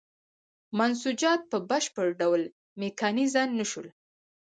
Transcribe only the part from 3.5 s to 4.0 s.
نه شول.